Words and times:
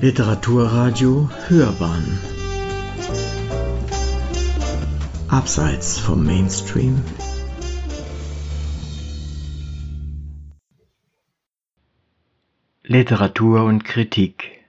Literaturradio 0.00 1.28
Hörbahn 1.48 2.20
Abseits 5.26 5.98
vom 5.98 6.24
Mainstream 6.24 7.02
Literatur 12.84 13.64
und 13.64 13.84
Kritik 13.84 14.62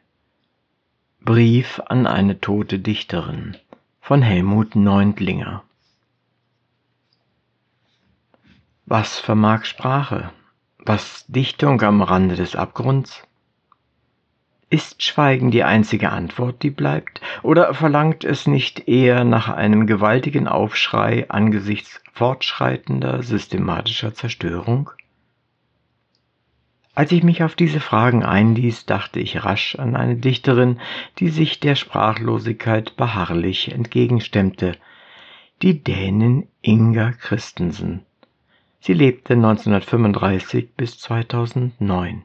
Brief 1.20 1.80
an 1.86 2.08
eine 2.08 2.42
tote 2.42 2.80
Dichterin 2.80 3.56
von 4.02 4.24
Helmut 4.24 4.76
Neuntlinger 4.76 5.64
Was 8.88 9.20
vermag 9.20 9.66
Sprache? 9.66 10.32
Was 10.80 11.28
Dichtung 11.28 11.80
am 11.84 12.02
Rande 12.02 12.36
des 12.36 12.56
Abgrunds? 12.56 13.22
Ist 14.72 15.02
Schweigen 15.02 15.50
die 15.50 15.64
einzige 15.64 16.12
Antwort, 16.12 16.62
die 16.62 16.70
bleibt, 16.70 17.22
oder 17.42 17.74
verlangt 17.74 18.24
es 18.24 18.46
nicht 18.46 18.88
eher 18.88 19.24
nach 19.24 19.50
einem 19.50 19.88
gewaltigen 19.88 20.48
Aufschrei 20.48 21.26
angesichts 21.28 22.04
fortschreitender 22.14 23.24
systematischer 23.24 24.14
Zerstörung? 24.14 24.92
Als 26.94 27.12
ich 27.12 27.24
mich 27.24 27.44
auf 27.44 27.56
diese 27.56 27.80
Fragen 27.80 28.24
einließ, 28.24 28.86
dachte 28.86 29.20
ich 29.20 29.44
rasch 29.44 29.76
an 29.76 29.96
eine 29.96 30.18
Dichterin, 30.18 30.80
die 31.18 31.30
sich 31.30 31.60
der 31.60 31.76
Sprachlosigkeit 31.76 32.96
beharrlich 32.96 33.72
entgegenstemmte, 33.72 34.74
die 35.64 35.84
Dänin 35.84 36.48
Inga 36.62 37.14
Christensen. 37.14 38.06
Sie 38.82 38.94
lebte 38.94 39.34
1935 39.34 40.74
bis 40.76 41.00
2009 41.00 42.24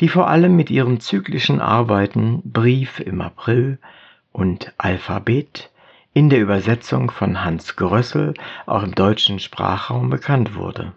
die 0.00 0.08
vor 0.08 0.28
allem 0.28 0.56
mit 0.56 0.70
ihren 0.70 1.00
zyklischen 1.00 1.60
Arbeiten 1.60 2.42
Brief 2.44 3.00
im 3.00 3.20
April 3.20 3.78
und 4.32 4.72
Alphabet 4.78 5.70
in 6.14 6.30
der 6.30 6.40
Übersetzung 6.40 7.10
von 7.10 7.44
Hans 7.44 7.76
Grössel 7.76 8.34
auch 8.66 8.82
im 8.82 8.94
deutschen 8.94 9.38
Sprachraum 9.38 10.10
bekannt 10.10 10.54
wurde. 10.54 10.92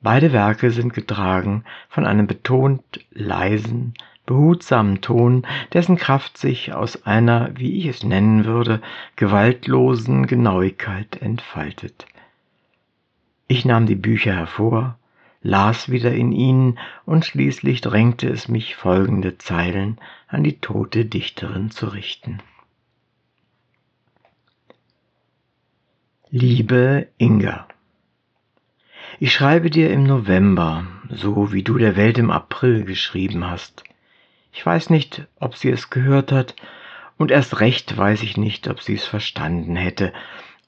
Beide 0.00 0.32
Werke 0.32 0.70
sind 0.70 0.94
getragen 0.94 1.64
von 1.88 2.06
einem 2.06 2.26
betont 2.26 2.82
leisen, 3.10 3.94
behutsamen 4.26 5.00
Ton, 5.00 5.46
dessen 5.72 5.96
Kraft 5.96 6.38
sich 6.38 6.74
aus 6.74 7.04
einer, 7.06 7.50
wie 7.56 7.78
ich 7.78 7.86
es 7.86 8.04
nennen 8.04 8.44
würde, 8.44 8.80
gewaltlosen 9.16 10.26
Genauigkeit 10.26 11.20
entfaltet. 11.20 12.06
Ich 13.48 13.64
nahm 13.64 13.86
die 13.86 13.96
Bücher 13.96 14.34
hervor, 14.34 14.98
las 15.42 15.88
wieder 15.88 16.12
in 16.12 16.32
ihnen, 16.32 16.78
und 17.04 17.24
schließlich 17.24 17.80
drängte 17.80 18.28
es 18.28 18.48
mich, 18.48 18.76
folgende 18.76 19.38
Zeilen 19.38 19.98
an 20.26 20.42
die 20.42 20.60
tote 20.60 21.04
Dichterin 21.04 21.70
zu 21.70 21.86
richten. 21.86 22.42
Liebe 26.30 27.08
Inga, 27.16 27.66
ich 29.20 29.32
schreibe 29.32 29.70
dir 29.70 29.90
im 29.90 30.04
November, 30.04 30.86
so 31.08 31.52
wie 31.52 31.62
du 31.62 31.78
der 31.78 31.96
Welt 31.96 32.18
im 32.18 32.30
April 32.30 32.84
geschrieben 32.84 33.48
hast. 33.48 33.82
Ich 34.52 34.64
weiß 34.64 34.90
nicht, 34.90 35.26
ob 35.40 35.56
sie 35.56 35.70
es 35.70 35.90
gehört 35.90 36.32
hat, 36.32 36.54
und 37.16 37.30
erst 37.30 37.60
recht 37.60 37.96
weiß 37.96 38.22
ich 38.22 38.36
nicht, 38.36 38.68
ob 38.68 38.80
sie 38.80 38.94
es 38.94 39.06
verstanden 39.06 39.74
hätte, 39.74 40.12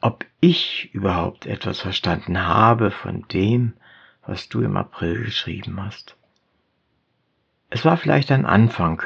ob 0.00 0.24
ich 0.40 0.92
überhaupt 0.92 1.46
etwas 1.46 1.80
verstanden 1.80 2.46
habe 2.46 2.90
von 2.90 3.26
dem, 3.28 3.74
was 4.30 4.48
du 4.48 4.60
im 4.60 4.76
April 4.76 5.24
geschrieben 5.24 5.82
hast. 5.84 6.16
Es 7.68 7.84
war 7.84 7.96
vielleicht 7.96 8.30
ein 8.30 8.46
Anfang, 8.46 9.02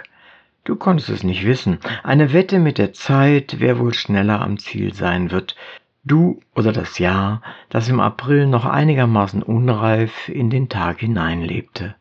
du 0.64 0.76
konntest 0.76 1.08
es 1.08 1.22
nicht 1.22 1.46
wissen, 1.46 1.78
eine 2.02 2.34
Wette 2.34 2.58
mit 2.58 2.76
der 2.76 2.92
Zeit, 2.92 3.56
wer 3.58 3.78
wohl 3.78 3.94
schneller 3.94 4.42
am 4.42 4.58
Ziel 4.58 4.92
sein 4.92 5.30
wird, 5.30 5.56
du 6.04 6.42
oder 6.54 6.72
das 6.72 6.98
Jahr, 6.98 7.40
das 7.70 7.88
im 7.88 8.00
April 8.00 8.46
noch 8.46 8.66
einigermaßen 8.66 9.42
unreif 9.42 10.28
in 10.28 10.50
den 10.50 10.68
Tag 10.68 11.00
hineinlebte. 11.00 11.94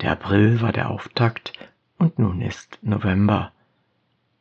Der 0.00 0.10
April 0.10 0.60
war 0.60 0.72
der 0.72 0.90
Auftakt 0.90 1.52
und 1.96 2.18
nun 2.18 2.40
ist 2.40 2.80
November. 2.82 3.52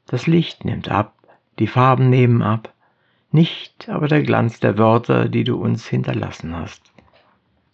Das 0.07 0.25
Licht 0.25 0.65
nimmt 0.65 0.89
ab, 0.89 1.13
die 1.59 1.67
Farben 1.67 2.09
nehmen 2.09 2.41
ab, 2.41 2.73
nicht 3.31 3.89
aber 3.89 4.07
der 4.07 4.23
Glanz 4.23 4.59
der 4.59 4.79
Wörter, 4.79 5.29
die 5.29 5.43
du 5.43 5.61
uns 5.61 5.87
hinterlassen 5.87 6.55
hast. 6.55 6.92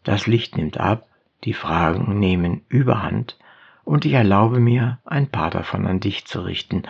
Das 0.09 0.25
Licht 0.25 0.57
nimmt 0.57 0.79
ab, 0.79 1.07
die 1.43 1.53
Fragen 1.53 2.17
nehmen 2.17 2.65
überhand, 2.67 3.37
und 3.83 4.05
ich 4.05 4.13
erlaube 4.13 4.59
mir, 4.59 4.97
ein 5.05 5.29
paar 5.29 5.51
davon 5.51 5.85
an 5.85 5.99
dich 5.99 6.25
zu 6.25 6.41
richten, 6.41 6.81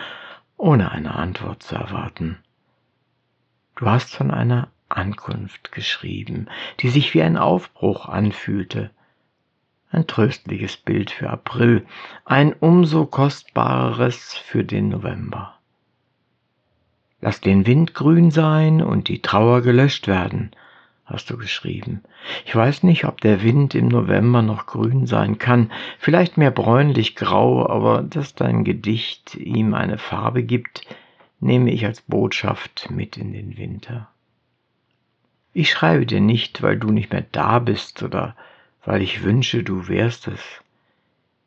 ohne 0.56 0.90
eine 0.90 1.16
Antwort 1.16 1.62
zu 1.62 1.74
erwarten. 1.74 2.38
Du 3.76 3.84
hast 3.84 4.16
von 4.16 4.30
einer 4.30 4.68
Ankunft 4.88 5.70
geschrieben, 5.70 6.46
die 6.78 6.88
sich 6.88 7.12
wie 7.12 7.20
ein 7.20 7.36
Aufbruch 7.36 8.08
anfühlte. 8.08 8.90
Ein 9.90 10.06
tröstliches 10.06 10.78
Bild 10.78 11.10
für 11.10 11.28
April, 11.28 11.86
ein 12.24 12.54
umso 12.54 13.04
kostbareres 13.04 14.32
für 14.32 14.64
den 14.64 14.88
November. 14.88 15.58
Lass 17.20 17.42
den 17.42 17.66
Wind 17.66 17.92
grün 17.92 18.30
sein 18.30 18.80
und 18.80 19.08
die 19.08 19.20
Trauer 19.20 19.60
gelöscht 19.60 20.06
werden, 20.06 20.52
hast 21.10 21.30
du 21.30 21.36
geschrieben. 21.36 22.02
Ich 22.46 22.54
weiß 22.54 22.82
nicht, 22.84 23.04
ob 23.04 23.20
der 23.20 23.42
Wind 23.42 23.74
im 23.74 23.88
November 23.88 24.42
noch 24.42 24.66
grün 24.66 25.06
sein 25.06 25.38
kann, 25.38 25.70
vielleicht 25.98 26.38
mehr 26.38 26.50
bräunlich 26.50 27.16
grau, 27.16 27.68
aber 27.68 28.02
dass 28.02 28.34
dein 28.34 28.64
Gedicht 28.64 29.34
ihm 29.34 29.74
eine 29.74 29.98
Farbe 29.98 30.42
gibt, 30.42 30.86
nehme 31.40 31.72
ich 31.72 31.84
als 31.84 32.00
Botschaft 32.02 32.90
mit 32.90 33.16
in 33.16 33.32
den 33.32 33.56
Winter. 33.58 34.08
Ich 35.52 35.70
schreibe 35.70 36.06
dir 36.06 36.20
nicht, 36.20 36.62
weil 36.62 36.78
du 36.78 36.90
nicht 36.90 37.12
mehr 37.12 37.26
da 37.32 37.58
bist 37.58 38.02
oder 38.02 38.36
weil 38.84 39.02
ich 39.02 39.24
wünsche, 39.24 39.62
du 39.62 39.88
wärst 39.88 40.28
es. 40.28 40.62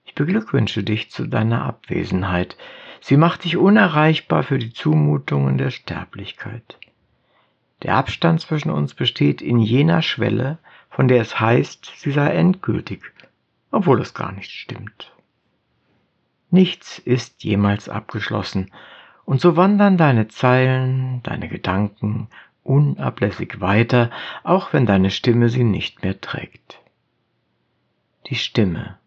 Ich 0.06 0.14
beglückwünsche 0.14 0.84
dich 0.84 1.10
zu 1.10 1.26
deiner 1.26 1.64
Abwesenheit. 1.64 2.58
Sie 3.00 3.18
macht 3.18 3.46
dich 3.46 3.58
unerreichbar 3.58 4.44
für 4.44 4.60
die 4.60 4.74
Zumutungen 4.74 5.58
der 5.58 5.72
Sterblichkeit. 5.72 6.78
Der 7.84 7.96
Abstand 7.96 8.42
zwischen 8.42 8.72
uns 8.72 8.94
besteht 8.94 9.42
in 9.42 9.60
jener 9.60 10.02
Schwelle, 10.02 10.58
von 10.90 11.08
der 11.08 11.22
es 11.22 11.40
heißt, 11.40 11.92
sie 11.98 12.12
sei 12.12 12.30
endgültig, 12.30 13.02
obwohl 13.72 14.02
es 14.02 14.14
gar 14.14 14.32
nicht 14.32 14.52
stimmt. 14.52 15.12
Nichts 16.50 17.00
ist 17.00 17.44
jemals 17.44 17.90
abgeschlossen, 17.90 18.72
und 19.26 19.42
so 19.42 19.56
wandern 19.56 19.98
deine 19.98 20.28
Zeilen, 20.28 21.22
deine 21.24 21.48
Gedanken 21.48 22.28
unablässig 22.64 23.60
weiter, 23.60 24.12
auch 24.44 24.74
wenn 24.74 24.86
deine 24.86 25.12
Stimme 25.12 25.50
sie 25.50 25.64
nicht 25.64 26.04
mehr 26.04 26.20
trägt. 26.22 26.80
Die 28.28 28.36
Stimme, 28.36 28.98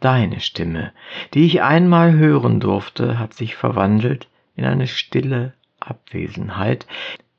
deine 0.00 0.40
Stimme, 0.40 0.92
die 1.34 1.46
ich 1.46 1.62
einmal 1.62 2.12
hören 2.12 2.60
durfte, 2.60 3.18
hat 3.18 3.34
sich 3.34 3.56
verwandelt 3.56 4.28
in 4.54 4.64
eine 4.64 4.86
stille 4.86 5.54
Abwesenheit, 5.80 6.86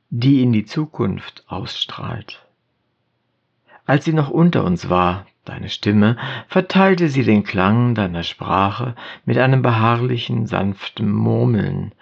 die 0.09 0.41
in 0.41 0.53
die 0.53 0.66
Zukunft 0.66 1.44
ausstrahlt. 1.47 2.45
Als 3.85 4.06
sie 4.06 4.13
noch 4.13 4.29
unter 4.29 4.63
uns 4.63 4.90
war, 4.90 5.25
deine 5.44 5.69
Stimme, 5.69 6.18
verteilte 6.47 7.09
sie 7.09 7.23
den 7.23 7.44
Klang 7.44 7.94
deiner 7.94 8.23
Sprache 8.23 8.95
mit 9.25 9.38
einem 9.38 9.62
beharrlichen, 9.62 10.45
sanften 10.45 11.12
Murmeln, 11.12 11.94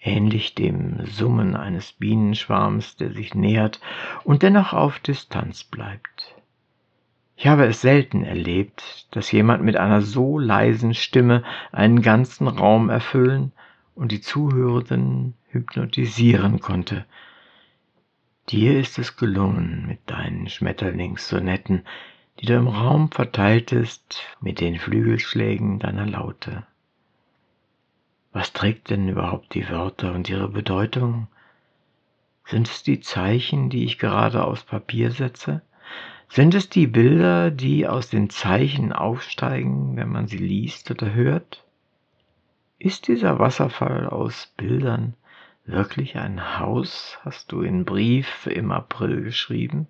ähnlich 0.00 0.54
dem 0.54 1.04
Summen 1.06 1.56
eines 1.56 1.92
Bienenschwarms, 1.92 2.96
der 2.96 3.12
sich 3.12 3.34
nähert 3.34 3.80
und 4.24 4.42
dennoch 4.42 4.72
auf 4.72 4.98
Distanz 4.98 5.64
bleibt. 5.64 6.34
Ich 7.36 7.46
habe 7.46 7.66
es 7.66 7.82
selten 7.82 8.24
erlebt, 8.24 9.08
dass 9.10 9.30
jemand 9.30 9.62
mit 9.62 9.76
einer 9.76 10.00
so 10.00 10.38
leisen 10.38 10.94
Stimme 10.94 11.42
einen 11.70 12.00
ganzen 12.00 12.48
Raum 12.48 12.88
erfüllen 12.88 13.52
und 13.94 14.10
die 14.10 14.22
Zuhörenden 14.22 15.34
hypnotisieren 15.50 16.60
konnte. 16.60 17.04
Dir 18.48 18.78
ist 18.78 18.96
es 19.00 19.16
gelungen 19.16 19.86
mit 19.88 19.98
deinen 20.06 20.48
Schmetterlingssonetten, 20.48 21.84
die 22.38 22.46
du 22.46 22.54
im 22.54 22.68
Raum 22.68 23.10
verteiltest 23.10 24.22
mit 24.40 24.60
den 24.60 24.78
Flügelschlägen 24.78 25.80
deiner 25.80 26.06
Laute. 26.06 26.64
Was 28.32 28.52
trägt 28.52 28.90
denn 28.90 29.08
überhaupt 29.08 29.52
die 29.54 29.68
Wörter 29.68 30.14
und 30.14 30.28
ihre 30.28 30.48
Bedeutung? 30.48 31.26
Sind 32.44 32.68
es 32.68 32.84
die 32.84 33.00
Zeichen, 33.00 33.68
die 33.68 33.84
ich 33.84 33.98
gerade 33.98 34.44
aufs 34.44 34.62
Papier 34.62 35.10
setze? 35.10 35.62
Sind 36.28 36.54
es 36.54 36.68
die 36.68 36.86
Bilder, 36.86 37.50
die 37.50 37.88
aus 37.88 38.10
den 38.10 38.30
Zeichen 38.30 38.92
aufsteigen, 38.92 39.96
wenn 39.96 40.08
man 40.08 40.28
sie 40.28 40.38
liest 40.38 40.88
oder 40.92 41.12
hört? 41.12 41.64
Ist 42.78 43.08
dieser 43.08 43.40
Wasserfall 43.40 44.06
aus 44.06 44.52
Bildern 44.56 45.14
wirklich 45.66 46.16
ein 46.16 46.58
Haus, 46.58 47.18
hast 47.22 47.52
du 47.52 47.62
in 47.62 47.84
Brief 47.84 48.46
im 48.46 48.70
April 48.70 49.22
geschrieben? 49.22 49.86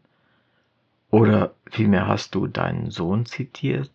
Oder 1.11 1.55
vielmehr 1.71 2.07
hast 2.07 2.35
du 2.35 2.47
deinen 2.47 2.91
Sohn 2.91 3.27
zitiert, 3.27 3.91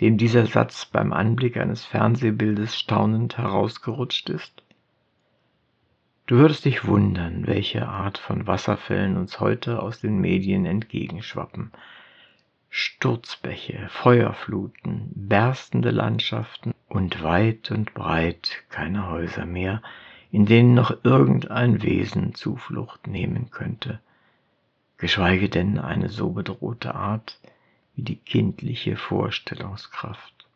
dem 0.00 0.18
dieser 0.18 0.46
Satz 0.46 0.86
beim 0.86 1.12
Anblick 1.12 1.56
eines 1.56 1.84
Fernsehbildes 1.84 2.78
staunend 2.78 3.38
herausgerutscht 3.38 4.28
ist? 4.30 4.62
Du 6.26 6.36
würdest 6.36 6.64
dich 6.64 6.86
wundern, 6.86 7.46
welche 7.46 7.86
Art 7.86 8.16
von 8.16 8.46
Wasserfällen 8.46 9.18
uns 9.18 9.40
heute 9.40 9.82
aus 9.82 10.00
den 10.00 10.20
Medien 10.20 10.64
entgegenschwappen. 10.64 11.70
Sturzbäche, 12.70 13.88
Feuerfluten, 13.90 15.10
berstende 15.14 15.90
Landschaften 15.90 16.72
und 16.88 17.22
weit 17.22 17.70
und 17.70 17.92
breit 17.94 18.64
keine 18.70 19.10
Häuser 19.10 19.44
mehr, 19.44 19.82
in 20.34 20.46
denen 20.46 20.74
noch 20.74 21.04
irgendein 21.04 21.80
Wesen 21.84 22.34
Zuflucht 22.34 23.06
nehmen 23.06 23.52
könnte, 23.52 24.00
geschweige 24.96 25.48
denn 25.48 25.78
eine 25.78 26.08
so 26.08 26.30
bedrohte 26.30 26.96
Art 26.96 27.38
wie 27.94 28.02
die 28.02 28.16
kindliche 28.16 28.96
Vorstellungskraft. 28.96 30.48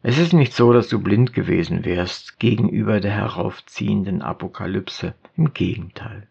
Es 0.00 0.16
ist 0.16 0.32
nicht 0.32 0.54
so, 0.54 0.72
dass 0.72 0.88
du 0.88 1.02
blind 1.02 1.34
gewesen 1.34 1.84
wärst 1.84 2.38
gegenüber 2.38 2.98
der 2.98 3.12
heraufziehenden 3.12 4.22
Apokalypse. 4.22 5.14
Im 5.36 5.52
Gegenteil. 5.52 6.26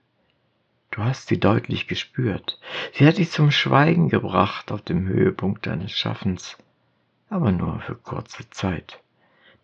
Du 0.90 1.04
hast 1.04 1.28
sie 1.28 1.40
deutlich 1.40 1.88
gespürt. 1.88 2.60
Sie 2.94 3.06
hat 3.06 3.20
dich 3.20 3.30
zum 3.30 3.52
Schweigen 3.52 4.10
gebracht 4.10 4.72
auf 4.72 4.82
dem 4.82 5.08
Höhepunkt 5.08 5.68
deines 5.68 5.92
Schaffens, 5.92 6.58
aber 7.30 7.52
nur 7.52 7.82
für 7.82 7.94
kurze 7.94 8.50
Zeit. 8.50 9.00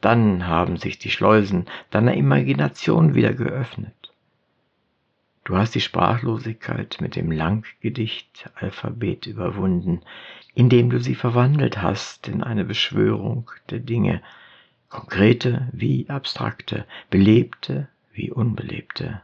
Dann 0.02 0.48
haben 0.48 0.78
sich 0.78 1.00
die 1.00 1.10
Schleusen 1.10 1.66
deiner 1.90 2.14
Imagination 2.14 3.16
wieder 3.16 3.34
geöffnet. 3.34 3.94
Du 5.44 5.56
hast 5.56 5.76
die 5.76 5.82
Sprachlosigkeit 5.82 6.98
mit 7.00 7.16
dem 7.16 7.32
Langgedicht-Alphabet 7.32 9.28
überwunden, 9.28 10.02
indem 10.54 10.90
du 10.90 11.00
sie 11.00 11.16
verwandelt 11.16 11.82
hast 11.82 12.28
in 12.28 12.44
eine 12.44 12.66
Beschwörung 12.66 13.50
der 13.70 13.80
Dinge, 13.80 14.22
konkrete 14.90 15.70
wie 15.72 16.10
abstrakte, 16.10 16.86
belebte 17.10 17.88
wie 18.12 18.30
unbelebte. 18.32 19.22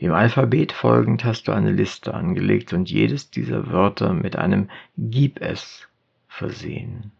Dem 0.00 0.14
Alphabet 0.14 0.72
folgend 0.72 1.24
hast 1.24 1.46
du 1.46 1.52
eine 1.52 1.72
Liste 1.72 2.14
angelegt 2.14 2.72
und 2.72 2.90
jedes 2.90 3.30
dieser 3.30 3.70
Wörter 3.70 4.14
mit 4.14 4.34
einem 4.34 4.68
Gib 4.96 5.40
es 5.40 5.86
versehen. 6.26 7.12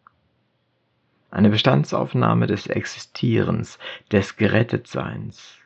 Eine 1.31 1.51
Bestandsaufnahme 1.51 2.47
des 2.47 2.67
Existierens, 2.67 3.79
des 4.11 4.37
Gerettetseins, 4.37 5.61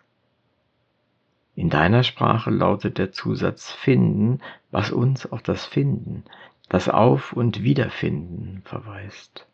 in 1.57 1.71
deiner 1.71 2.03
Sprache 2.03 2.51
lautet 2.51 2.99
der 2.99 3.13
Zusatz 3.13 3.71
finden, 3.71 4.41
was 4.73 4.91
uns 4.91 5.25
auf 5.31 5.41
das 5.41 5.65
Finden, 5.65 6.25
das 6.69 6.89
Auf- 6.89 7.33
und 7.33 7.63
Wiederfinden 7.63 8.63
verweist. 8.65 9.47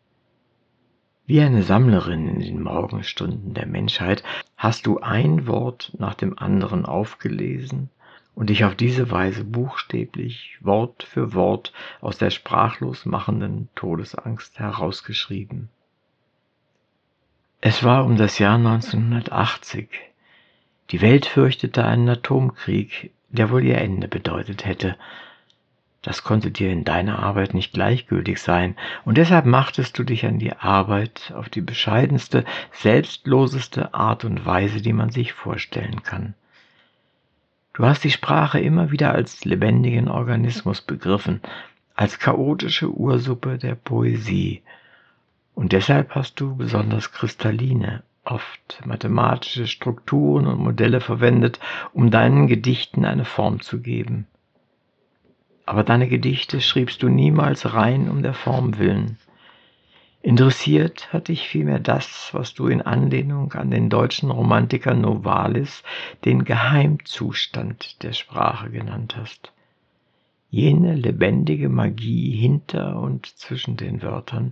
Wie 1.27 1.39
eine 1.41 1.61
Sammlerin 1.61 2.27
in 2.27 2.39
den 2.39 2.63
Morgenstunden 2.63 3.53
der 3.53 3.67
Menschheit 3.67 4.23
hast 4.57 4.87
du 4.87 4.99
ein 4.99 5.45
Wort 5.45 5.93
nach 5.99 6.15
dem 6.15 6.39
anderen 6.39 6.85
aufgelesen 6.85 7.89
und 8.33 8.49
dich 8.49 8.65
auf 8.65 8.73
diese 8.73 9.11
Weise 9.11 9.43
buchstäblich 9.43 10.57
Wort 10.61 11.03
für 11.03 11.35
Wort 11.35 11.71
aus 12.01 12.17
der 12.17 12.31
sprachlos 12.31 13.05
machenden 13.05 13.69
Todesangst 13.75 14.57
herausgeschrieben. 14.57 15.69
Es 17.63 17.83
war 17.83 18.05
um 18.05 18.15
das 18.15 18.39
Jahr 18.39 18.55
1980, 18.55 19.87
die 20.89 20.99
Welt 20.99 21.27
fürchtete 21.27 21.85
einen 21.85 22.09
Atomkrieg, 22.09 23.11
der 23.29 23.51
wohl 23.51 23.63
ihr 23.63 23.77
Ende 23.77 24.07
bedeutet 24.07 24.65
hätte. 24.65 24.97
Das 26.01 26.23
konnte 26.23 26.49
dir 26.49 26.71
in 26.71 26.85
deiner 26.85 27.19
Arbeit 27.19 27.53
nicht 27.53 27.71
gleichgültig 27.71 28.41
sein, 28.41 28.75
und 29.05 29.19
deshalb 29.19 29.45
machtest 29.45 29.95
du 29.99 30.03
dich 30.03 30.25
an 30.25 30.39
die 30.39 30.53
Arbeit 30.53 31.31
auf 31.35 31.49
die 31.49 31.61
bescheidenste, 31.61 32.45
selbstloseste 32.71 33.93
Art 33.93 34.25
und 34.25 34.43
Weise, 34.43 34.81
die 34.81 34.93
man 34.93 35.11
sich 35.11 35.33
vorstellen 35.33 36.01
kann. 36.01 36.33
Du 37.73 37.85
hast 37.85 38.03
die 38.03 38.09
Sprache 38.09 38.59
immer 38.59 38.89
wieder 38.89 39.13
als 39.13 39.45
lebendigen 39.45 40.07
Organismus 40.07 40.81
begriffen, 40.81 41.41
als 41.93 42.17
chaotische 42.17 42.89
Ursuppe 42.89 43.59
der 43.59 43.75
Poesie, 43.75 44.63
und 45.55 45.73
deshalb 45.73 46.15
hast 46.15 46.39
du 46.39 46.55
besonders 46.55 47.11
kristalline, 47.11 48.03
oft 48.23 48.81
mathematische 48.85 49.67
Strukturen 49.67 50.47
und 50.47 50.59
Modelle 50.59 51.01
verwendet, 51.01 51.59
um 51.93 52.11
deinen 52.11 52.47
Gedichten 52.47 53.05
eine 53.05 53.25
Form 53.25 53.61
zu 53.61 53.81
geben. 53.81 54.27
Aber 55.65 55.83
deine 55.83 56.07
Gedichte 56.07 56.61
schriebst 56.61 57.01
du 57.03 57.09
niemals 57.09 57.73
rein 57.73 58.09
um 58.09 58.23
der 58.23 58.33
Form 58.33 58.77
willen. 58.77 59.17
Interessiert 60.21 61.11
hat 61.11 61.29
dich 61.29 61.47
vielmehr 61.47 61.79
das, 61.79 62.29
was 62.33 62.53
du 62.53 62.67
in 62.67 62.81
Anlehnung 62.81 63.53
an 63.53 63.71
den 63.71 63.89
deutschen 63.89 64.29
Romantiker 64.29 64.93
Novalis 64.93 65.83
den 66.25 66.43
Geheimzustand 66.43 68.03
der 68.03 68.13
Sprache 68.13 68.69
genannt 68.69 69.15
hast 69.17 69.51
jene 70.51 70.95
lebendige 70.95 71.69
Magie 71.69 72.35
hinter 72.35 72.99
und 72.99 73.25
zwischen 73.25 73.77
den 73.77 74.01
Wörtern, 74.01 74.51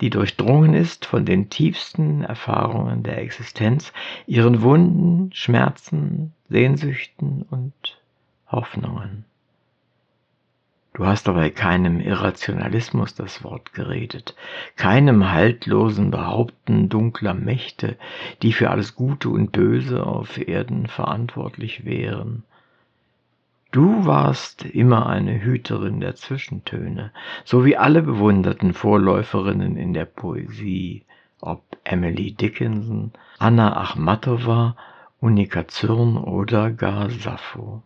die 0.00 0.08
durchdrungen 0.08 0.74
ist 0.74 1.04
von 1.04 1.26
den 1.26 1.50
tiefsten 1.50 2.22
Erfahrungen 2.22 3.02
der 3.02 3.18
Existenz, 3.18 3.92
ihren 4.28 4.62
Wunden, 4.62 5.32
Schmerzen, 5.34 6.32
Sehnsüchten 6.48 7.42
und 7.50 8.00
Hoffnungen. 8.46 9.24
Du 10.92 11.04
hast 11.04 11.26
dabei 11.26 11.50
keinem 11.50 12.00
Irrationalismus 12.00 13.14
das 13.14 13.42
Wort 13.42 13.72
geredet, 13.72 14.36
keinem 14.76 15.32
haltlosen 15.32 16.12
Behaupten 16.12 16.88
dunkler 16.88 17.34
Mächte, 17.34 17.96
die 18.42 18.52
für 18.52 18.70
alles 18.70 18.94
Gute 18.94 19.30
und 19.30 19.50
Böse 19.50 20.06
auf 20.06 20.36
Erden 20.46 20.86
verantwortlich 20.86 21.84
wären, 21.84 22.44
Du 23.72 24.04
warst 24.04 24.64
immer 24.64 25.06
eine 25.06 25.44
Hüterin 25.44 26.00
der 26.00 26.16
Zwischentöne, 26.16 27.12
so 27.44 27.64
wie 27.64 27.76
alle 27.76 28.02
bewunderten 28.02 28.74
Vorläuferinnen 28.74 29.76
in 29.76 29.94
der 29.94 30.06
Poesie, 30.06 31.04
ob 31.40 31.62
Emily 31.84 32.32
Dickinson, 32.32 33.12
Anna 33.38 33.76
Achmatowa, 33.76 34.76
Unika 35.20 35.68
Zürn 35.68 36.16
oder 36.16 36.72
gar 36.72 37.10
Sappho. 37.10 37.84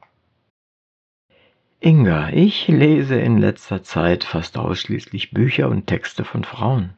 Inga, 1.80 2.30
ich 2.30 2.66
lese 2.68 3.20
in 3.20 3.36
letzter 3.36 3.82
Zeit 3.82 4.24
fast 4.24 4.56
ausschließlich 4.56 5.32
Bücher 5.32 5.68
und 5.68 5.86
Texte 5.86 6.24
von 6.24 6.44
Frauen. 6.44 6.94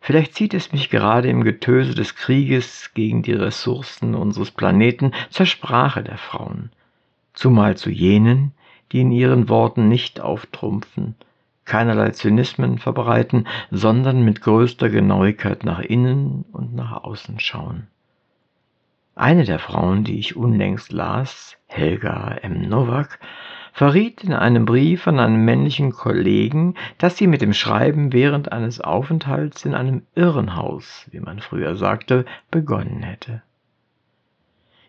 Vielleicht 0.00 0.34
zieht 0.34 0.54
es 0.54 0.72
mich 0.72 0.88
gerade 0.88 1.28
im 1.28 1.44
Getöse 1.44 1.94
des 1.94 2.14
Krieges 2.14 2.94
gegen 2.94 3.22
die 3.22 3.34
Ressourcen 3.34 4.14
unseres 4.14 4.50
Planeten 4.50 5.12
zur 5.28 5.44
Sprache 5.44 6.02
der 6.02 6.16
Frauen 6.16 6.70
zumal 7.34 7.76
zu 7.76 7.90
jenen, 7.90 8.52
die 8.92 9.00
in 9.00 9.12
ihren 9.12 9.48
Worten 9.48 9.88
nicht 9.88 10.20
auftrumpfen, 10.20 11.16
keinerlei 11.64 12.10
Zynismen 12.10 12.78
verbreiten, 12.78 13.46
sondern 13.70 14.24
mit 14.24 14.40
größter 14.40 14.88
Genauigkeit 14.88 15.64
nach 15.64 15.80
innen 15.80 16.44
und 16.52 16.74
nach 16.74 17.04
außen 17.04 17.40
schauen. 17.40 17.88
Eine 19.16 19.44
der 19.44 19.58
Frauen, 19.58 20.04
die 20.04 20.18
ich 20.18 20.36
unlängst 20.36 20.92
las, 20.92 21.56
Helga 21.66 22.36
M. 22.42 22.68
Nowak, 22.68 23.20
verriet 23.72 24.22
in 24.22 24.32
einem 24.32 24.64
Brief 24.64 25.06
an 25.06 25.18
einen 25.18 25.44
männlichen 25.44 25.92
Kollegen, 25.92 26.74
dass 26.98 27.16
sie 27.16 27.26
mit 27.26 27.40
dem 27.40 27.52
Schreiben 27.52 28.12
während 28.12 28.52
eines 28.52 28.80
Aufenthalts 28.80 29.64
in 29.64 29.74
einem 29.74 30.02
Irrenhaus, 30.14 31.06
wie 31.10 31.20
man 31.20 31.40
früher 31.40 31.76
sagte, 31.76 32.24
begonnen 32.50 33.02
hätte. 33.02 33.42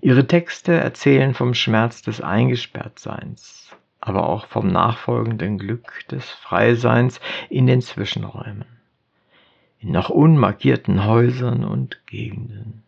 Ihre 0.02 0.28
Texte 0.28 0.74
erzählen 0.74 1.34
vom 1.34 1.54
Schmerz 1.54 2.02
des 2.02 2.22
Eingesperrtseins, 2.22 3.76
aber 4.02 4.28
auch 4.28 4.46
vom 4.48 4.68
nachfolgenden 4.68 5.58
Glück 5.58 6.08
des 6.10 6.30
Freiseins 6.30 7.20
in 7.50 7.66
den 7.66 7.82
Zwischenräumen, 7.82 8.66
in 9.80 9.92
noch 9.92 10.10
unmarkierten 10.10 11.06
Häusern 11.06 11.64
und 11.64 12.06
Gegenden. 12.06 12.84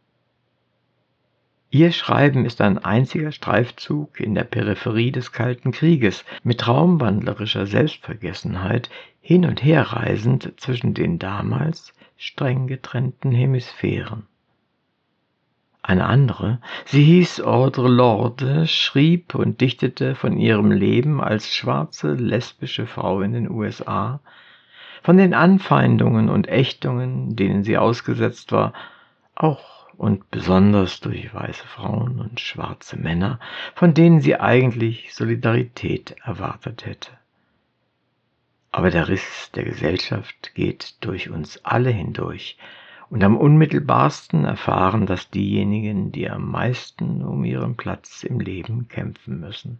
Ihr 1.69 1.91
Schreiben 1.91 2.45
ist 2.45 2.61
ein 2.61 2.77
einziger 2.77 3.31
Streifzug 3.31 4.19
in 4.21 4.35
der 4.35 4.45
Peripherie 4.45 5.11
des 5.11 5.31
Kalten 5.31 5.71
Krieges, 5.71 6.23
mit 6.43 6.59
traumwandlerischer 6.59 7.65
Selbstvergessenheit 7.65 8.89
hin 9.21 9.43
und 9.43 9.63
her 9.63 9.81
reisend 9.81 10.53
zwischen 10.57 10.93
den 10.93 11.19
damals 11.19 11.93
streng 12.15 12.67
getrennten 12.67 13.31
Hemisphären. 13.31 14.27
Eine 15.87 16.05
andere, 16.07 16.59
sie 16.83 17.01
hieß 17.01 17.39
Audre 17.43 17.87
Lorde, 17.87 18.67
schrieb 18.67 19.33
und 19.35 19.61
dichtete 19.61 20.15
von 20.15 20.37
ihrem 20.37 20.69
Leben 20.69 21.21
als 21.21 21.55
schwarze 21.55 22.11
lesbische 22.11 22.87
Frau 22.87 23.21
in 23.21 23.31
den 23.31 23.49
USA, 23.49 24.19
von 25.01 25.15
den 25.15 25.33
Anfeindungen 25.33 26.27
und 26.27 26.49
Ächtungen, 26.49 27.37
denen 27.37 27.63
sie 27.63 27.77
ausgesetzt 27.77 28.51
war, 28.51 28.73
auch 29.33 29.87
und 29.95 30.29
besonders 30.29 30.99
durch 30.99 31.33
weiße 31.33 31.65
Frauen 31.65 32.19
und 32.19 32.41
schwarze 32.41 32.97
Männer, 32.97 33.39
von 33.73 33.93
denen 33.93 34.19
sie 34.19 34.37
eigentlich 34.37 35.15
Solidarität 35.15 36.17
erwartet 36.21 36.85
hätte. 36.85 37.11
Aber 38.73 38.89
der 38.89 39.07
Riss 39.07 39.51
der 39.55 39.63
Gesellschaft 39.63 40.53
geht 40.53 40.97
durch 40.99 41.29
uns 41.29 41.63
alle 41.63 41.91
hindurch, 41.91 42.57
und 43.09 43.23
am 43.23 43.37
unmittelbarsten 43.37 44.45
erfahren 44.45 45.05
das 45.05 45.29
diejenigen, 45.29 46.11
die 46.11 46.29
am 46.29 46.49
meisten 46.49 47.23
um 47.23 47.43
ihren 47.43 47.75
Platz 47.75 48.23
im 48.23 48.39
Leben 48.39 48.87
kämpfen 48.87 49.39
müssen. 49.39 49.79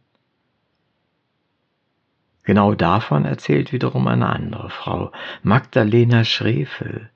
Genau 2.44 2.74
davon 2.76 3.26
erzählt 3.26 3.74
wiederum 3.74 4.08
eine 4.08 4.30
andere 4.30 4.70
Frau, 4.70 5.12
Magdalena 5.44 6.24
Schrefel, 6.24 7.10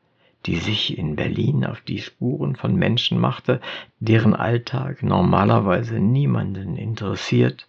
die 0.46 0.58
sich 0.58 0.98
in 0.98 1.16
Berlin 1.16 1.66
auf 1.66 1.80
die 1.82 2.00
Spuren 2.00 2.58
von 2.58 2.76
Menschen 2.76 3.18
machte, 3.18 3.62
deren 4.00 4.36
Alltag 4.36 5.04
normalerweise 5.04 6.00
niemanden 6.00 6.76
interessiert 6.76 7.68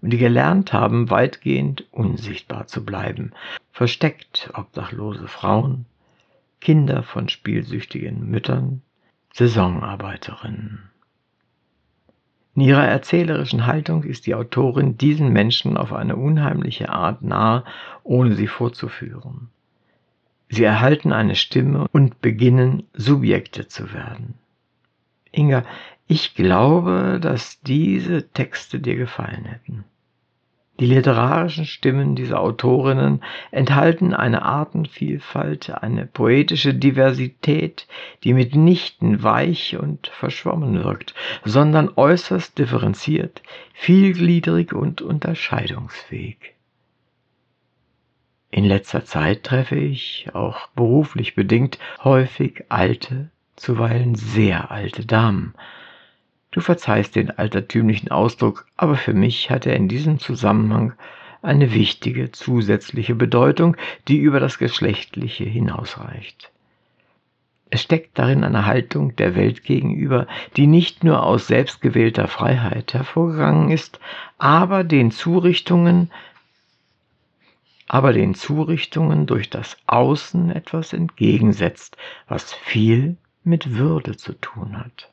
und 0.00 0.10
die 0.10 0.18
gelernt 0.18 0.72
haben, 0.72 1.10
weitgehend 1.10 1.84
unsichtbar 1.90 2.66
zu 2.68 2.84
bleiben, 2.84 3.32
versteckt 3.72 4.50
obdachlose 4.54 5.28
Frauen, 5.28 5.84
Kinder 6.64 7.02
von 7.02 7.28
spielsüchtigen 7.28 8.30
Müttern, 8.30 8.80
Saisonarbeiterinnen. 9.34 10.90
In 12.54 12.62
ihrer 12.62 12.86
erzählerischen 12.86 13.66
Haltung 13.66 14.02
ist 14.02 14.24
die 14.24 14.34
Autorin 14.34 14.96
diesen 14.96 15.30
Menschen 15.30 15.76
auf 15.76 15.92
eine 15.92 16.16
unheimliche 16.16 16.88
Art 16.88 17.20
nahe, 17.20 17.64
ohne 18.02 18.34
sie 18.34 18.46
vorzuführen. 18.46 19.50
Sie 20.48 20.64
erhalten 20.64 21.12
eine 21.12 21.34
Stimme 21.34 21.86
und 21.92 22.22
beginnen 22.22 22.84
Subjekte 22.94 23.68
zu 23.68 23.92
werden. 23.92 24.32
Inga, 25.32 25.64
ich 26.06 26.34
glaube, 26.34 27.18
dass 27.20 27.60
diese 27.60 28.30
Texte 28.30 28.80
dir 28.80 28.96
gefallen 28.96 29.44
hätten. 29.44 29.84
Die 30.80 30.86
literarischen 30.86 31.66
Stimmen 31.66 32.16
dieser 32.16 32.40
Autorinnen 32.40 33.22
enthalten 33.52 34.12
eine 34.12 34.42
Artenvielfalt, 34.42 35.70
eine 35.70 36.04
poetische 36.04 36.74
Diversität, 36.74 37.86
die 38.24 38.34
mitnichten 38.34 39.22
weich 39.22 39.76
und 39.78 40.08
verschwommen 40.08 40.82
wirkt, 40.82 41.14
sondern 41.44 41.92
äußerst 41.94 42.58
differenziert, 42.58 43.42
vielgliedrig 43.72 44.72
und 44.72 45.00
unterscheidungsfähig. 45.00 46.54
In 48.50 48.64
letzter 48.64 49.04
Zeit 49.04 49.44
treffe 49.44 49.76
ich, 49.76 50.28
auch 50.32 50.68
beruflich 50.68 51.36
bedingt, 51.36 51.78
häufig 52.02 52.64
alte, 52.68 53.30
zuweilen 53.54 54.16
sehr 54.16 54.72
alte 54.72 55.06
Damen, 55.06 55.54
Du 56.54 56.60
verzeihst 56.60 57.16
den 57.16 57.32
altertümlichen 57.36 58.12
Ausdruck, 58.12 58.64
aber 58.76 58.94
für 58.94 59.12
mich 59.12 59.50
hat 59.50 59.66
er 59.66 59.74
in 59.74 59.88
diesem 59.88 60.20
Zusammenhang 60.20 60.92
eine 61.42 61.74
wichtige 61.74 62.30
zusätzliche 62.30 63.16
Bedeutung, 63.16 63.76
die 64.06 64.18
über 64.18 64.38
das 64.38 64.58
Geschlechtliche 64.58 65.42
hinausreicht. 65.42 66.52
Es 67.70 67.82
steckt 67.82 68.16
darin 68.20 68.44
eine 68.44 68.66
Haltung 68.66 69.16
der 69.16 69.34
Welt 69.34 69.64
gegenüber, 69.64 70.28
die 70.56 70.68
nicht 70.68 71.02
nur 71.02 71.24
aus 71.24 71.48
selbstgewählter 71.48 72.28
Freiheit 72.28 72.94
hervorgegangen 72.94 73.72
ist, 73.72 73.98
aber 74.38 74.84
den 74.84 75.10
Zurichtungen, 75.10 76.12
aber 77.88 78.12
den 78.12 78.36
Zurichtungen 78.36 79.26
durch 79.26 79.50
das 79.50 79.76
Außen 79.88 80.52
etwas 80.52 80.92
entgegensetzt, 80.92 81.96
was 82.28 82.54
viel 82.54 83.16
mit 83.42 83.74
Würde 83.74 84.16
zu 84.16 84.34
tun 84.34 84.78
hat. 84.78 85.10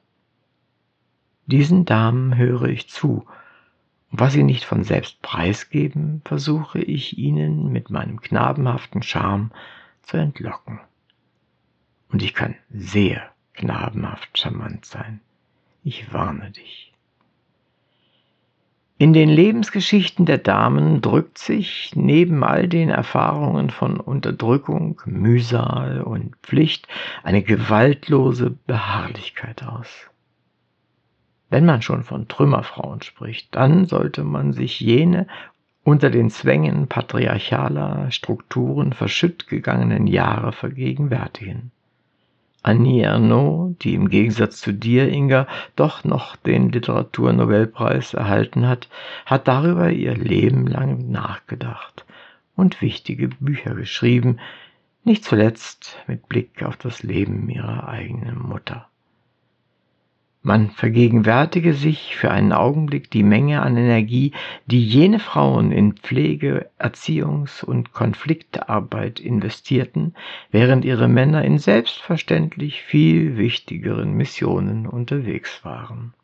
Diesen 1.52 1.84
Damen 1.84 2.38
höre 2.38 2.70
ich 2.70 2.88
zu, 2.88 3.26
und 4.10 4.20
was 4.22 4.32
sie 4.32 4.44
nicht 4.44 4.64
von 4.64 4.86
selbst 4.86 5.22
preisgeben, 5.22 6.22
versuche 6.24 6.80
ich 6.80 7.18
ihnen 7.18 7.74
mit 7.74 7.90
meinem 7.90 8.22
knabenhaften 8.22 9.04
Charme 9.04 9.52
zu 10.02 10.16
entlocken. 10.16 10.80
Und 12.10 12.24
ich 12.24 12.34
kann 12.34 12.56
sehr 12.70 13.30
knabenhaft 13.54 14.38
charmant 14.38 14.86
sein. 14.86 15.20
Ich 15.84 16.14
warne 16.14 16.52
dich. 16.52 16.94
In 18.98 19.12
den 19.12 19.30
Lebensgeschichten 19.30 20.26
der 20.26 20.38
Damen 20.38 21.02
drückt 21.02 21.38
sich 21.38 21.92
neben 21.96 22.46
all 22.46 22.70
den 22.70 22.90
Erfahrungen 22.90 23.72
von 23.72 24.00
Unterdrückung, 24.00 25.02
Mühsal 25.06 26.02
und 26.02 26.34
Pflicht 26.44 26.88
eine 27.24 27.44
gewaltlose 27.44 28.52
Beharrlichkeit 28.68 29.64
aus. 29.64 30.08
Wenn 31.52 31.66
man 31.66 31.82
schon 31.82 32.04
von 32.04 32.30
Trümmerfrauen 32.30 33.02
spricht, 33.02 33.54
dann 33.54 33.86
sollte 33.86 34.24
man 34.24 34.54
sich 34.54 34.80
jene 34.80 35.28
unter 35.84 36.10
den 36.10 36.30
Zwängen 36.30 36.88
patriarchaler 36.88 38.10
Strukturen 38.10 38.94
verschütt 38.94 39.48
gegangenen 39.48 40.08
Jahre 40.08 40.54
vergegenwärtigen. 40.54 41.72
Annie 42.64 43.04
Ernaux, 43.04 43.76
die 43.82 43.96
im 43.96 44.08
Gegensatz 44.08 44.62
zu 44.62 44.74
dir, 44.74 45.10
Inga, 45.10 45.46
doch 45.76 46.06
noch 46.06 46.38
den 46.38 46.72
Literaturnobelpreis 46.72 48.14
erhalten 48.14 48.66
hat, 48.66 48.88
hat 49.26 49.50
darüber 49.50 49.92
ihr 49.92 50.16
Leben 50.16 50.68
lang 50.68 51.12
nachgedacht 51.12 52.06
und 52.56 52.82
wichtige 52.82 53.28
Bücher 53.28 53.76
geschrieben, 53.76 54.40
nicht 55.04 55.26
zuletzt 55.26 55.98
mit 56.08 56.30
Blick 56.30 56.64
auf 56.64 56.78
das 56.78 57.04
Leben 57.04 57.50
ihrer 57.50 57.90
eigenen 57.90 58.40
Mutter. 58.40 58.88
Man 60.44 60.72
vergegenwärtige 60.72 61.76
sich 61.76 62.16
für 62.16 62.32
einen 62.32 62.52
Augenblick 62.52 63.12
die 63.12 63.22
Menge 63.22 63.62
an 63.62 63.78
Energie, 63.78 64.32
die 64.66 64.84
jene 64.84 65.20
Frauen 65.20 65.72
in 65.72 65.94
Pflege, 65.94 66.68
Erziehungs- 66.80 67.64
und 67.64 67.94
Konfliktarbeit 67.94 69.20
investierten, 69.20 70.16
während 70.50 70.84
ihre 70.84 71.08
Männer 71.08 71.46
in 71.46 71.60
selbstverständlich 71.60 72.82
viel 72.82 73.38
wichtigeren 73.38 74.14
Missionen 74.14 74.88
unterwegs 74.88 75.64
waren. 75.64 76.16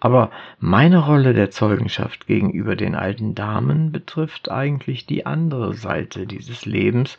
Aber 0.00 0.30
meine 0.58 1.04
Rolle 1.04 1.34
der 1.34 1.50
Zeugenschaft 1.50 2.26
gegenüber 2.26 2.74
den 2.74 2.94
alten 2.94 3.34
Damen 3.34 3.92
betrifft 3.92 4.50
eigentlich 4.50 5.04
die 5.04 5.26
andere 5.26 5.74
Seite 5.74 6.26
dieses 6.26 6.64
Lebens 6.64 7.18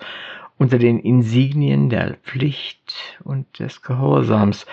unter 0.57 0.79
den 0.79 0.97
Insignien 0.97 1.89
der 1.91 2.15
Pflicht 2.15 3.19
und 3.23 3.59
des 3.59 3.83
Gehorsams, 3.83 4.65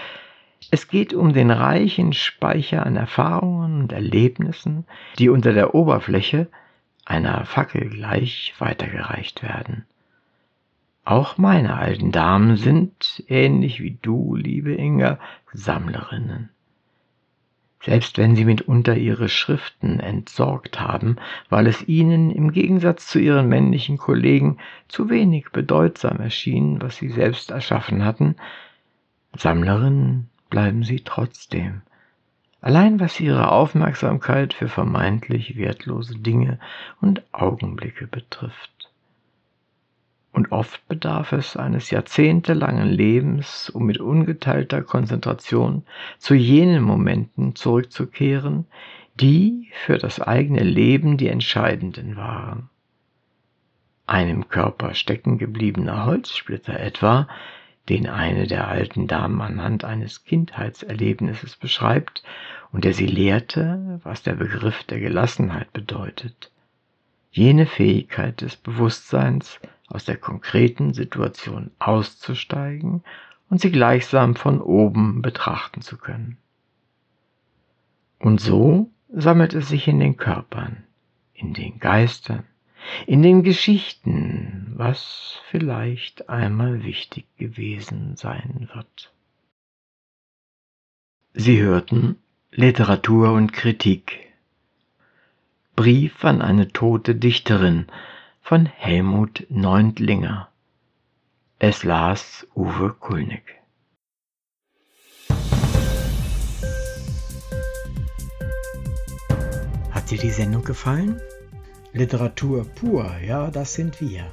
es 0.71 0.89
geht 0.89 1.15
um 1.15 1.33
den 1.33 1.51
reichen 1.51 2.13
Speicher 2.13 2.85
an 2.85 2.97
Erfahrungen 2.97 3.83
und 3.83 3.93
Erlebnissen, 3.93 4.85
die 5.19 5.29
unter 5.29 5.53
der 5.53 5.75
Oberfläche 5.75 6.49
einer 7.05 7.47
Fackel 7.47 7.89
gleich 7.89 8.55
weitergereicht 8.59 9.43
werden. 9.43 9.87
Auch 11.05 11.39
meine 11.39 11.79
alten 11.79 12.13
Damen 12.13 12.57
sind, 12.57 13.25
ähnlich 13.29 13.81
wie 13.81 13.97
du, 14.03 14.35
liebe 14.35 14.75
Inga, 14.75 15.19
Sammlerinnen. 15.55 16.51
Selbst 17.81 18.19
wenn 18.19 18.37
sie 18.37 18.45
mitunter 18.45 18.95
ihre 18.95 19.31
Schriften 19.31 20.01
entsorgt 20.01 20.81
haben, 20.81 21.17
weil 21.49 21.67
es 21.67 21.89
ihnen 21.89 22.31
im 22.31 22.53
Gegensatz 22.53 23.07
zu 23.07 23.21
ihren 23.21 23.49
männlichen 23.49 23.97
Kollegen 23.97 24.59
zu 24.89 25.09
wenig 25.09 25.51
bedeutsam 25.51 26.19
erschien, 26.19 26.83
was 26.83 26.97
sie 26.97 27.09
selbst 27.09 27.51
erschaffen 27.51 28.05
hatten, 28.05 28.37
Sammlerinnen 29.35 30.29
bleiben 30.51 30.83
sie 30.85 31.01
trotzdem. 31.01 31.83
Allein 32.61 32.99
was 32.99 33.21
ihre 33.21 33.53
Aufmerksamkeit 33.53 34.53
für 34.53 34.69
vermeintlich 34.69 35.57
wertlose 35.57 36.19
Dinge 36.19 36.59
und 37.01 37.23
Augenblicke 37.33 38.07
betrifft. 38.07 38.91
Und 40.33 40.53
oft 40.53 40.87
bedarf 40.89 41.33
es 41.33 41.57
eines 41.57 41.91
jahrzehntelangen 41.91 42.89
Lebens, 42.89 43.71
um 43.71 43.87
mit 43.87 43.99
ungeteilter 43.99 44.83
Konzentration 44.83 45.85
zu 46.19 46.35
jenen 46.35 46.83
Momenten 46.83 47.55
zurückzukehren, 47.55 48.67
die 49.15 49.69
für 49.85 49.99
das 49.99 50.21
eigene 50.21 50.63
Leben 50.63 51.17
die 51.17 51.29
entscheidenden 51.29 52.17
waren. 52.17 52.69
Einem 54.07 54.49
Körper 54.49 54.95
stecken 54.95 55.39
gebliebener 55.39 56.07
Holzsplitter 56.07 56.79
etwa, 56.79 57.29
den 57.89 58.07
eine 58.07 58.47
der 58.47 58.69
alten 58.69 59.07
Damen 59.07 59.41
anhand 59.41 59.85
eines 59.85 60.25
Kindheitserlebnisses 60.25 61.57
beschreibt 61.57 62.23
und 62.73 62.85
der 62.85 62.93
sie 62.93 63.07
lehrte, 63.07 64.01
was 64.03 64.23
der 64.23 64.35
Begriff 64.35 64.85
der 64.85 65.01
Gelassenheit 65.01 65.73
bedeutet. 65.73 66.51
Jene 67.31 67.67
Fähigkeit 67.67 68.41
des 68.41 68.57
Bewusstseins, 68.57 69.61
aus 69.89 70.05
der 70.05 70.17
konkreten 70.17 70.93
Situation 70.93 71.71
auszusteigen 71.79 73.03
und 73.49 73.61
sie 73.61 73.71
gleichsam 73.71 74.35
von 74.35 74.61
oben 74.61 75.23
betrachten 75.23 75.81
zu 75.81 75.97
können. 75.97 76.37
Und 78.19 78.41
so 78.41 78.91
sammelt 79.09 79.55
es 79.55 79.69
sich 79.69 79.89
in 79.89 80.01
den 80.01 80.17
Körpern, 80.17 80.85
in 81.33 81.55
den 81.55 81.79
Geistern, 81.79 82.45
in 83.07 83.23
den 83.23 83.43
Geschichten, 83.43 84.28
was 84.79 85.41
vielleicht 85.51 86.29
einmal 86.29 86.85
wichtig 86.85 87.27
gewesen 87.37 88.15
sein 88.15 88.71
wird. 88.73 89.13
Sie 91.35 91.61
hörten 91.61 92.17
Literatur 92.53 93.33
und 93.33 93.53
Kritik. 93.53 94.33
Brief 95.75 96.25
an 96.25 96.41
eine 96.41 96.69
tote 96.69 97.17
Dichterin 97.17 97.87
von 98.41 98.67
Helmut 98.67 99.47
Neuntlinger. 99.49 100.49
Es 101.59 101.83
las 101.83 102.47
Uwe 102.55 102.95
Kulnig. 103.01 103.43
Hat 109.91 110.09
dir 110.13 110.19
die 110.19 110.31
Sendung 110.31 110.63
gefallen? 110.63 111.21
Literatur 111.93 112.65
pur, 112.65 113.19
ja, 113.27 113.51
das 113.51 113.75
sind 113.75 114.01
wir. 114.01 114.33